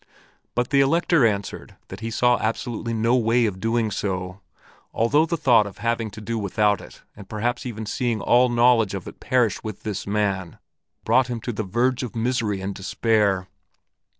But 0.55 0.71
the 0.71 0.81
Elector 0.81 1.27
answered 1.27 1.75
that 1.89 1.99
he 1.99 2.09
saw 2.09 2.39
absolutely 2.39 2.91
no 2.91 3.15
way 3.15 3.45
of 3.45 3.59
doing 3.59 3.91
so, 3.91 4.41
although 4.95 5.27
the 5.27 5.37
thought 5.37 5.67
of 5.67 5.77
having 5.77 6.09
to 6.09 6.19
do 6.19 6.39
without 6.39 6.81
it 6.81 7.03
or 7.15 7.23
perhaps 7.25 7.67
even 7.67 7.85
seeing 7.85 8.19
all 8.19 8.49
knowledge 8.49 8.95
of 8.95 9.07
it 9.07 9.19
perish 9.19 9.61
with 9.63 9.83
this 9.83 10.07
man, 10.07 10.57
brought 11.05 11.27
him 11.27 11.39
to 11.41 11.53
the 11.53 11.61
verge 11.61 12.01
of 12.01 12.15
misery 12.15 12.61
and 12.61 12.73
despair. 12.73 13.47